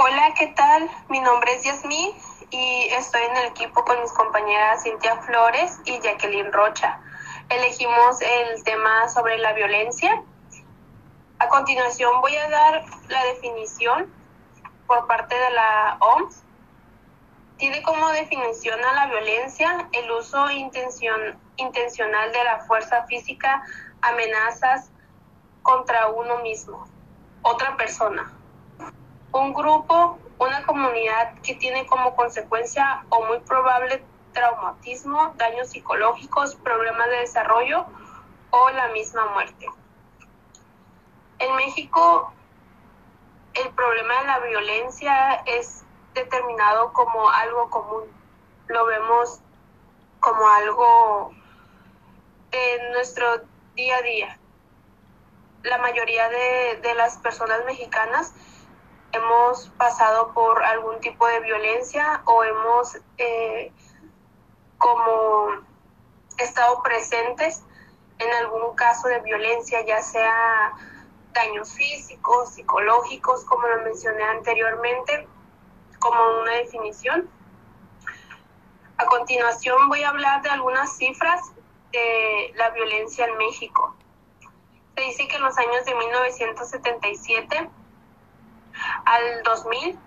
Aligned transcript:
Hola, 0.00 0.32
¿qué 0.38 0.46
tal? 0.54 0.88
Mi 1.08 1.18
nombre 1.18 1.54
es 1.54 1.64
Yasmín 1.64 2.14
y 2.50 2.84
estoy 2.90 3.20
en 3.20 3.36
el 3.36 3.46
equipo 3.46 3.84
con 3.84 4.00
mis 4.00 4.12
compañeras 4.12 4.84
Cintia 4.84 5.16
Flores 5.22 5.80
y 5.86 5.98
Jacqueline 5.98 6.52
Rocha. 6.52 7.00
Elegimos 7.48 8.20
el 8.20 8.62
tema 8.62 9.08
sobre 9.08 9.38
la 9.38 9.54
violencia. 9.54 10.22
A 11.40 11.48
continuación 11.48 12.20
voy 12.20 12.36
a 12.36 12.48
dar 12.48 12.84
la 13.08 13.24
definición 13.24 14.08
por 14.86 15.08
parte 15.08 15.34
de 15.34 15.50
la 15.50 15.96
OMS. 15.98 16.44
Tiene 17.56 17.82
como 17.82 18.08
definición 18.10 18.78
a 18.84 18.92
la 18.92 19.06
violencia 19.06 19.88
el 19.90 20.08
uso 20.12 20.48
intención, 20.52 21.36
intencional 21.56 22.30
de 22.30 22.44
la 22.44 22.60
fuerza 22.60 23.02
física, 23.06 23.64
amenazas 24.02 24.92
contra 25.62 26.06
uno 26.06 26.38
mismo, 26.38 26.86
otra 27.42 27.76
persona, 27.76 28.32
un 29.32 29.52
grupo, 29.52 30.18
una 30.38 30.64
comunidad 30.64 31.34
que 31.42 31.54
tiene 31.54 31.86
como 31.86 32.14
consecuencia 32.16 33.04
o 33.10 33.24
muy 33.24 33.40
probable 33.40 34.02
traumatismo, 34.32 35.34
daños 35.36 35.70
psicológicos, 35.70 36.54
problemas 36.56 37.08
de 37.08 37.16
desarrollo 37.16 37.86
o 38.50 38.70
la 38.70 38.88
misma 38.88 39.26
muerte. 39.32 39.66
En 41.38 41.56
México, 41.56 42.32
el 43.54 43.70
problema 43.70 44.20
de 44.20 44.26
la 44.26 44.38
violencia 44.40 45.34
es 45.46 45.84
determinado 46.14 46.92
como 46.92 47.28
algo 47.30 47.70
común. 47.70 48.04
Lo 48.68 48.86
vemos 48.86 49.40
como 50.20 50.48
algo 50.48 51.32
de 52.50 52.90
nuestro 52.92 53.42
día 53.74 53.96
a 53.96 54.02
día. 54.02 54.38
La 55.62 55.78
mayoría 55.78 56.28
de, 56.28 56.80
de 56.82 56.94
las 56.94 57.18
personas 57.18 57.64
mexicanas 57.66 58.32
hemos 59.12 59.68
pasado 59.70 60.32
por 60.32 60.62
algún 60.62 61.00
tipo 61.00 61.26
de 61.26 61.40
violencia 61.40 62.22
o 62.26 62.44
hemos 62.44 62.98
eh, 63.16 63.72
como 64.76 65.48
estado 66.38 66.82
presentes 66.82 67.64
en 68.18 68.32
algún 68.34 68.74
caso 68.74 69.08
de 69.08 69.20
violencia, 69.20 69.84
ya 69.84 70.02
sea 70.02 70.72
daños 71.32 71.72
físicos, 71.72 72.54
psicológicos, 72.54 73.44
como 73.44 73.66
lo 73.66 73.82
mencioné 73.82 74.24
anteriormente, 74.24 75.28
como 75.98 76.40
una 76.42 76.52
definición. 76.52 77.28
A 78.96 79.06
continuación 79.06 79.88
voy 79.88 80.02
a 80.02 80.08
hablar 80.08 80.42
de 80.42 80.50
algunas 80.50 80.96
cifras 80.96 81.40
de 81.92 82.52
la 82.56 82.70
violencia 82.70 83.26
en 83.26 83.36
México. 83.36 83.94
Se 84.96 85.02
dice 85.02 85.28
que 85.28 85.36
en 85.36 85.42
los 85.42 85.56
años 85.56 85.84
de 85.84 85.94
1977 85.94 87.70
al 89.08 89.42
2000 89.42 89.98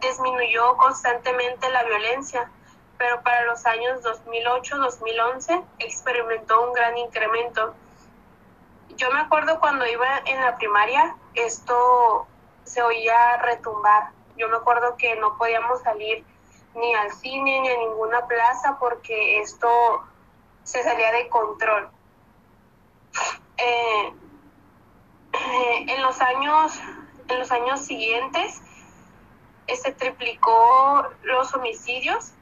disminuyó 0.00 0.76
constantemente 0.76 1.68
la 1.70 1.82
violencia, 1.82 2.48
pero 2.96 3.20
para 3.22 3.44
los 3.46 3.66
años 3.66 4.00
2008-2011 4.02 5.64
experimentó 5.80 6.62
un 6.62 6.72
gran 6.72 6.96
incremento. 6.96 7.74
Yo 8.96 9.10
me 9.10 9.20
acuerdo 9.20 9.58
cuando 9.58 9.84
iba 9.86 10.06
en 10.26 10.40
la 10.40 10.56
primaria, 10.56 11.16
esto 11.34 12.28
se 12.62 12.82
oía 12.82 13.38
retumbar. 13.38 14.10
Yo 14.36 14.48
me 14.48 14.56
acuerdo 14.56 14.96
que 14.96 15.16
no 15.16 15.36
podíamos 15.36 15.82
salir 15.82 16.24
ni 16.76 16.94
al 16.94 17.10
cine 17.12 17.60
ni 17.60 17.68
a 17.68 17.78
ninguna 17.78 18.26
plaza 18.26 18.76
porque 18.78 19.40
esto 19.40 19.68
se 20.62 20.82
salía 20.84 21.10
de 21.10 21.28
control. 21.28 21.90
Eh, 23.56 24.12
en 25.88 26.02
los 26.02 26.20
años 26.20 26.80
en 27.28 27.38
los 27.38 27.50
años 27.50 27.80
siguientes 27.80 28.60
se 29.82 29.92
triplicó 29.92 31.08
los 31.22 31.54
homicidios 31.54 32.32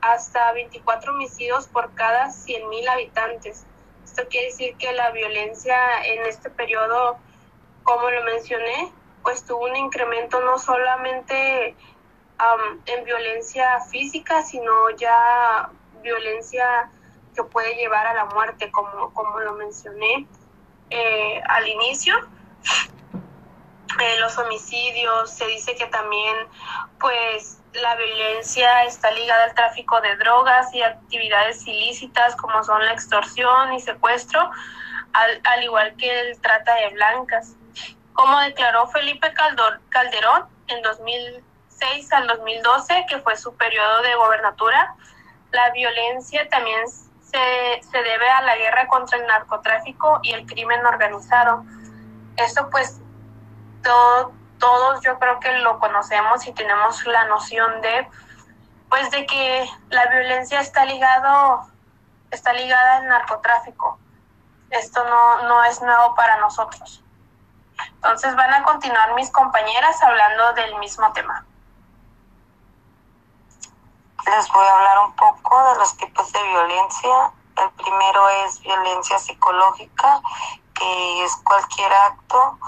hasta 0.00 0.52
24 0.52 1.12
homicidios 1.12 1.66
por 1.66 1.94
cada 1.94 2.28
100.000 2.28 2.88
habitantes. 2.88 3.64
Esto 4.04 4.22
quiere 4.28 4.46
decir 4.46 4.76
que 4.76 4.92
la 4.92 5.10
violencia 5.10 5.76
en 6.04 6.26
este 6.26 6.50
periodo, 6.50 7.18
como 7.82 8.10
lo 8.10 8.22
mencioné, 8.24 8.92
pues 9.22 9.44
tuvo 9.44 9.66
un 9.66 9.76
incremento 9.76 10.40
no 10.40 10.58
solamente 10.58 11.74
en 12.86 13.04
violencia 13.04 13.80
física, 13.90 14.42
sino 14.42 14.90
ya 14.90 15.70
violencia 16.02 16.90
que 17.34 17.42
puede 17.42 17.74
llevar 17.74 18.06
a 18.06 18.14
la 18.14 18.24
muerte, 18.26 18.70
como, 18.70 19.12
como 19.12 19.40
lo 19.40 19.54
mencioné 19.54 20.26
eh, 20.90 21.40
al 21.48 21.66
inicio. 21.66 22.14
Eh, 24.00 24.18
los 24.20 24.38
homicidios, 24.38 25.30
se 25.30 25.44
dice 25.46 25.74
que 25.74 25.86
también 25.86 26.36
pues 27.00 27.58
la 27.72 27.96
violencia 27.96 28.84
está 28.84 29.10
ligada 29.10 29.44
al 29.44 29.54
tráfico 29.54 30.00
de 30.00 30.14
drogas 30.16 30.72
y 30.72 30.82
actividades 30.82 31.66
ilícitas 31.66 32.36
como 32.36 32.62
son 32.62 32.84
la 32.84 32.92
extorsión 32.92 33.72
y 33.72 33.80
secuestro, 33.80 34.50
al, 35.12 35.40
al 35.42 35.64
igual 35.64 35.96
que 35.96 36.20
el 36.20 36.40
trata 36.40 36.74
de 36.76 36.90
blancas. 36.90 37.56
Como 38.12 38.38
declaró 38.40 38.86
Felipe 38.88 39.32
Calderón 39.88 40.46
en 40.68 40.82
2006 40.82 42.12
al 42.12 42.28
2012, 42.28 43.06
que 43.08 43.18
fue 43.18 43.36
su 43.36 43.56
periodo 43.56 44.02
de 44.02 44.14
gobernatura, 44.14 44.94
la 45.50 45.70
violencia 45.70 46.48
también 46.48 46.88
se, 46.88 47.82
se 47.82 47.98
debe 47.98 48.30
a 48.30 48.42
la 48.42 48.56
guerra 48.56 48.86
contra 48.86 49.18
el 49.18 49.26
narcotráfico 49.26 50.20
y 50.22 50.32
el 50.32 50.46
crimen 50.46 50.84
organizado. 50.86 51.64
Esto 52.36 52.68
pues 52.70 53.00
todos 54.58 55.02
yo 55.02 55.18
creo 55.18 55.40
que 55.40 55.52
lo 55.58 55.78
conocemos 55.78 56.46
y 56.46 56.52
tenemos 56.52 57.04
la 57.06 57.24
noción 57.26 57.80
de 57.80 58.08
pues 58.88 59.10
de 59.10 59.26
que 59.26 59.70
la 59.90 60.06
violencia 60.06 60.60
está 60.60 60.84
ligado 60.84 61.68
está 62.30 62.52
ligada 62.52 62.98
al 62.98 63.08
narcotráfico. 63.08 63.98
Esto 64.70 65.02
no, 65.04 65.42
no 65.48 65.64
es 65.64 65.80
nuevo 65.80 66.14
para 66.14 66.38
nosotros. 66.40 67.02
Entonces 67.94 68.34
van 68.36 68.52
a 68.52 68.62
continuar 68.64 69.14
mis 69.14 69.30
compañeras 69.30 70.02
hablando 70.02 70.52
del 70.54 70.78
mismo 70.78 71.10
tema. 71.12 71.44
Les 74.26 74.48
voy 74.52 74.66
a 74.66 74.76
hablar 74.76 74.98
un 75.06 75.12
poco 75.14 75.72
de 75.72 75.78
los 75.78 75.96
tipos 75.96 76.30
de 76.32 76.42
violencia. 76.42 77.32
El 77.56 77.70
primero 77.70 78.28
es 78.44 78.60
violencia 78.60 79.18
psicológica, 79.18 80.20
que 80.74 81.24
es 81.24 81.36
cualquier 81.44 81.92
acto 81.92 82.58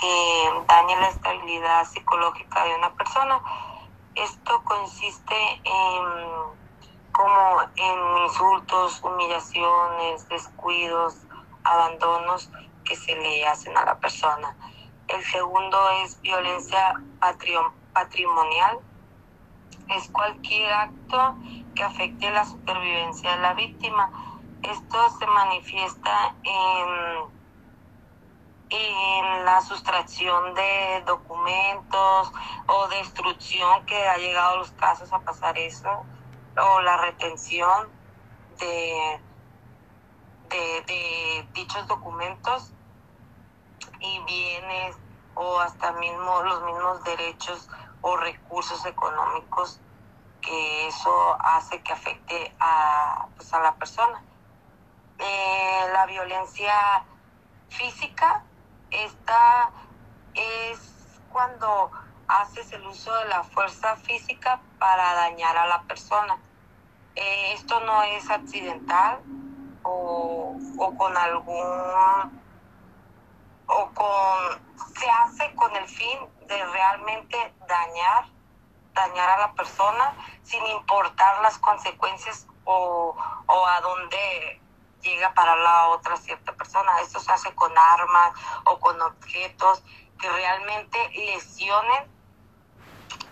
que 0.00 0.64
dañe 0.66 0.96
la 0.96 1.08
estabilidad 1.08 1.84
psicológica 1.84 2.64
de 2.64 2.74
una 2.76 2.94
persona. 2.94 3.40
Esto 4.14 4.62
consiste 4.64 5.34
en 5.64 6.58
como 7.12 7.62
en 7.74 8.18
insultos, 8.24 9.02
humillaciones, 9.02 10.28
descuidos, 10.28 11.16
abandonos 11.64 12.48
que 12.84 12.94
se 12.94 13.16
le 13.16 13.44
hacen 13.44 13.76
a 13.76 13.84
la 13.84 13.98
persona. 13.98 14.56
El 15.08 15.24
segundo 15.24 15.78
es 16.04 16.20
violencia 16.20 16.94
patrimonial. 17.92 18.78
Es 19.88 20.08
cualquier 20.10 20.72
acto 20.72 21.34
que 21.74 21.82
afecte 21.82 22.30
la 22.30 22.44
supervivencia 22.44 23.34
de 23.34 23.42
la 23.42 23.54
víctima. 23.54 24.12
Esto 24.62 25.10
se 25.18 25.26
manifiesta 25.26 26.36
en 26.44 27.37
en 28.70 29.44
la 29.44 29.60
sustracción 29.62 30.54
de 30.54 31.02
documentos 31.06 32.32
o 32.66 32.88
destrucción 32.88 33.86
que 33.86 33.96
ha 34.08 34.16
llegado 34.18 34.54
a 34.54 34.56
los 34.56 34.70
casos 34.72 35.12
a 35.12 35.20
pasar 35.20 35.56
eso, 35.58 36.04
o 36.60 36.80
la 36.82 36.96
retención 36.98 37.88
de, 38.58 39.20
de, 40.50 41.48
dichos 41.52 41.86
documentos 41.86 42.72
y 44.00 44.20
bienes 44.24 44.96
o 45.34 45.60
hasta 45.60 45.92
mismo 45.92 46.42
los 46.42 46.62
mismos 46.64 47.02
derechos 47.04 47.68
o 48.00 48.16
recursos 48.16 48.84
económicos 48.86 49.80
que 50.40 50.88
eso 50.88 51.36
hace 51.40 51.80
que 51.82 51.92
afecte 51.92 52.54
a, 52.60 53.28
pues, 53.36 53.52
a 53.52 53.60
la 53.60 53.74
persona. 53.76 54.22
Eh, 55.18 55.88
la 55.92 56.06
violencia 56.06 57.04
física 57.68 58.44
esta 58.90 59.70
es 60.34 60.78
cuando 61.58 61.90
haces 62.28 62.70
el 62.72 62.86
uso 62.86 63.14
de 63.14 63.24
la 63.26 63.42
fuerza 63.42 63.96
física 63.96 64.60
para 64.78 65.14
dañar 65.14 65.56
a 65.56 65.66
la 65.66 65.82
persona. 65.82 66.38
Eh, 67.14 67.52
esto 67.52 67.80
no 67.80 68.02
es 68.02 68.30
accidental 68.30 69.20
o, 69.82 70.56
o 70.78 70.96
con 70.96 71.16
algún 71.16 71.66
o 73.66 73.90
con 73.94 74.68
se 74.96 75.10
hace 75.10 75.54
con 75.54 75.74
el 75.76 75.86
fin 75.86 76.18
de 76.46 76.66
realmente 76.66 77.54
dañar 77.66 78.24
dañar 78.94 79.30
a 79.30 79.38
la 79.38 79.52
persona 79.52 80.14
sin 80.42 80.64
importar 80.66 81.42
las 81.42 81.58
consecuencias 81.58 82.46
o, 82.64 83.14
o 83.46 83.66
a 83.66 83.80
dónde 83.80 84.60
llega 85.02 85.32
para 85.34 85.54
la 85.56 85.88
otra 85.88 86.16
cierta 86.16 86.52
persona. 86.52 87.00
Esto 87.00 87.20
se 87.20 87.30
hace 87.32 87.54
con 87.54 87.72
armas 87.76 88.32
o 88.64 88.78
con 88.78 89.00
objetos 89.00 89.82
que 90.18 90.28
realmente 90.28 90.98
lesionen 91.14 92.10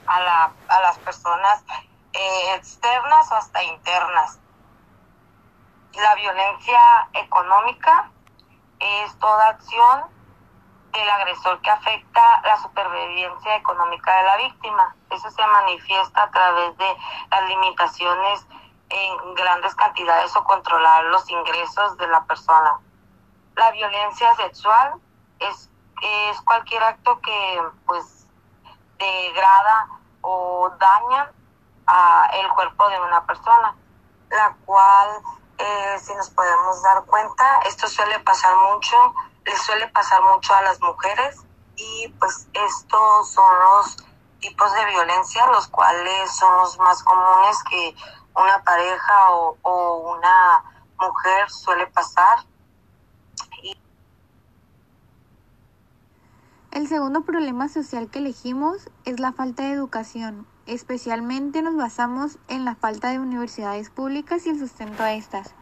a, 0.07 0.21
la, 0.21 0.53
a 0.69 0.81
las 0.81 0.99
personas 0.99 1.65
eh, 2.13 2.55
externas 2.55 3.31
o 3.33 3.35
hasta 3.35 3.63
internas. 3.63 4.39
La 5.95 6.15
violencia 6.15 7.09
económica 7.15 8.11
es 8.79 9.19
toda 9.19 9.49
acción 9.49 10.05
del 10.93 11.11
agresor 11.11 11.61
que 11.61 11.71
afecta 11.71 12.43
la 12.45 12.57
supervivencia 12.63 13.57
económica 13.57 14.17
de 14.17 14.23
la 14.25 14.37
víctima. 14.39 14.97
Eso 15.11 15.31
se 15.31 15.47
manifiesta 15.47 16.23
a 16.23 16.31
través 16.31 16.77
de 16.77 16.97
las 17.31 17.49
limitaciones 17.49 18.47
en 18.89 19.35
grandes 19.35 19.75
cantidades 19.75 20.35
o 20.37 20.45
controlar 20.45 21.05
los 21.05 21.29
ingresos 21.31 21.97
de 21.99 22.07
la 22.09 22.25
persona. 22.25 22.79
La 23.57 23.71
violencia 23.73 24.35
sexual 24.37 24.95
es, 25.39 25.71
es 26.03 26.41
cualquier 26.43 26.83
acto 26.83 27.21
que 27.21 27.63
pues 27.87 28.27
degrada 28.99 29.89
o 30.23 30.71
daña 30.79 31.33
a 31.87 32.29
el 32.35 32.49
cuerpo 32.51 32.89
de 32.89 33.01
una 33.01 33.25
persona, 33.27 33.75
la 34.31 34.57
cual 34.65 35.23
eh, 35.59 35.99
si 36.01 36.15
nos 36.15 36.31
podemos 36.31 36.83
dar 36.83 37.05
cuenta, 37.05 37.61
esto 37.67 37.89
suele 37.89 38.19
pasar 38.21 38.55
mucho, 38.73 38.97
le 39.45 39.57
suele 39.57 39.89
pasar 39.89 40.23
mucho 40.23 40.55
a 40.55 40.63
las 40.63 40.81
mujeres 40.81 41.41
y 41.77 42.09
pues 42.19 42.49
estos 42.53 43.31
son 43.31 43.59
los 43.61 43.97
tipos 44.41 44.73
de 44.75 44.85
violencia, 44.87 45.47
los 45.47 45.69
cuales 45.69 46.31
son 46.35 46.57
los 46.59 46.79
más 46.79 47.03
comunes 47.03 47.63
que 47.71 47.95
una 48.35 48.63
pareja 48.65 49.31
o, 49.31 49.57
o 49.63 49.97
una 50.15 50.65
mujer 50.99 51.51
suele 51.51 51.87
pasar. 51.89 52.45
El 56.77 56.89
segundo 56.89 57.23
problema 57.23 57.71
social 57.71 58.11
que 58.11 58.19
elegimos 58.19 58.91
es 59.07 59.19
la 59.19 59.33
falta 59.33 59.63
de 59.63 59.71
educación. 59.71 60.47
Especialmente 60.67 61.63
nos 61.63 61.75
basamos 61.75 62.39
en 62.49 62.67
la 62.67 62.75
falta 62.75 63.09
de 63.09 63.19
universidades 63.19 63.89
públicas 63.89 64.45
y 64.45 64.51
el 64.51 64.59
sustento 64.59 65.03
a 65.03 65.15
estas. 65.15 65.55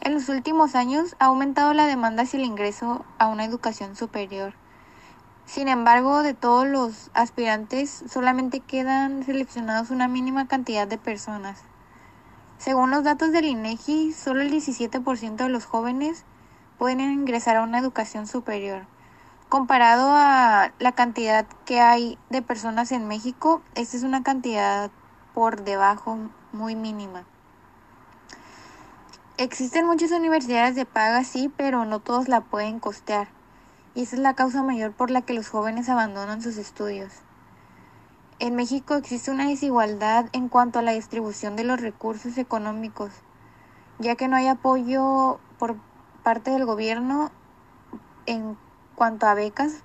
En 0.00 0.14
los 0.14 0.30
últimos 0.30 0.74
años 0.74 1.16
ha 1.18 1.26
aumentado 1.26 1.74
la 1.74 1.84
demanda 1.84 2.22
hacia 2.22 2.38
el 2.38 2.46
ingreso 2.46 3.04
a 3.18 3.26
una 3.26 3.44
educación 3.44 3.94
superior. 3.94 4.54
Sin 5.44 5.68
embargo, 5.68 6.22
de 6.22 6.32
todos 6.32 6.66
los 6.66 7.10
aspirantes 7.12 8.02
solamente 8.08 8.60
quedan 8.60 9.22
seleccionados 9.22 9.90
una 9.90 10.08
mínima 10.08 10.48
cantidad 10.48 10.88
de 10.88 10.96
personas. 10.96 11.60
Según 12.56 12.90
los 12.90 13.04
datos 13.04 13.32
del 13.32 13.44
INEGI, 13.44 14.14
solo 14.14 14.40
el 14.40 14.50
17% 14.50 15.36
de 15.36 15.48
los 15.50 15.66
jóvenes 15.66 16.24
pueden 16.78 17.00
ingresar 17.02 17.56
a 17.56 17.62
una 17.62 17.80
educación 17.80 18.26
superior. 18.26 18.86
Comparado 19.56 20.10
a 20.10 20.70
la 20.78 20.92
cantidad 20.92 21.46
que 21.64 21.80
hay 21.80 22.18
de 22.28 22.42
personas 22.42 22.92
en 22.92 23.08
México, 23.08 23.62
esta 23.74 23.96
es 23.96 24.02
una 24.02 24.22
cantidad 24.22 24.90
por 25.32 25.64
debajo 25.64 26.18
muy 26.52 26.76
mínima. 26.76 27.24
Existen 29.38 29.86
muchas 29.86 30.10
universidades 30.10 30.74
de 30.74 30.84
paga, 30.84 31.24
sí, 31.24 31.50
pero 31.56 31.86
no 31.86 32.00
todos 32.00 32.28
la 32.28 32.42
pueden 32.42 32.80
costear. 32.80 33.28
Y 33.94 34.02
esa 34.02 34.16
es 34.16 34.20
la 34.20 34.34
causa 34.34 34.62
mayor 34.62 34.92
por 34.92 35.10
la 35.10 35.22
que 35.22 35.32
los 35.32 35.48
jóvenes 35.48 35.88
abandonan 35.88 36.42
sus 36.42 36.58
estudios. 36.58 37.14
En 38.38 38.56
México 38.56 38.94
existe 38.96 39.30
una 39.30 39.48
desigualdad 39.48 40.26
en 40.32 40.50
cuanto 40.50 40.80
a 40.80 40.82
la 40.82 40.92
distribución 40.92 41.56
de 41.56 41.64
los 41.64 41.80
recursos 41.80 42.36
económicos, 42.36 43.10
ya 44.00 44.16
que 44.16 44.28
no 44.28 44.36
hay 44.36 44.48
apoyo 44.48 45.40
por 45.58 45.76
parte 46.22 46.50
del 46.50 46.66
gobierno 46.66 47.30
en 48.26 48.58
cuanto 48.96 49.26
a 49.26 49.34
becas, 49.34 49.82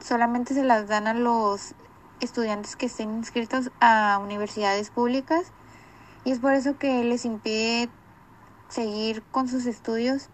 solamente 0.00 0.54
se 0.54 0.64
las 0.64 0.88
dan 0.88 1.06
a 1.06 1.14
los 1.14 1.74
estudiantes 2.20 2.74
que 2.74 2.86
estén 2.86 3.14
inscritos 3.14 3.70
a 3.80 4.18
universidades 4.22 4.90
públicas 4.90 5.52
y 6.24 6.32
es 6.32 6.40
por 6.40 6.54
eso 6.54 6.78
que 6.78 7.04
les 7.04 7.24
impide 7.24 7.88
seguir 8.68 9.22
con 9.30 9.48
sus 9.48 9.66
estudios 9.66 10.28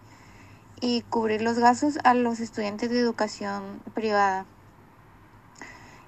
y 0.81 1.01
cubrir 1.01 1.41
los 1.41 1.59
gastos 1.59 1.99
a 2.03 2.13
los 2.13 2.39
estudiantes 2.39 2.89
de 2.89 2.99
educación 2.99 3.81
privada. 3.93 4.45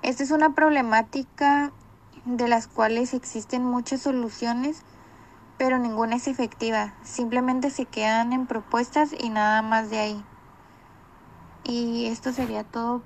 Esta 0.01 0.23
es 0.23 0.31
una 0.31 0.53
problemática 0.53 1.71
de 2.25 2.47
las 2.47 2.67
cuales 2.67 3.13
existen 3.13 3.63
muchas 3.63 4.01
soluciones, 4.01 4.81
pero 5.57 5.77
ninguna 5.77 6.15
es 6.15 6.27
efectiva. 6.27 6.93
Simplemente 7.03 7.69
se 7.69 7.85
quedan 7.85 8.33
en 8.33 8.47
propuestas 8.47 9.11
y 9.17 9.29
nada 9.29 9.61
más 9.61 9.89
de 9.89 9.99
ahí. 9.99 10.25
Y 11.65 12.05
esto 12.05 12.31
sería 12.31 12.63
todo. 12.63 13.03